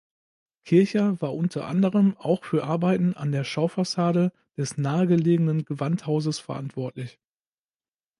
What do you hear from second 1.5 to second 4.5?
anderem auch für Arbeiten an der Schaufassade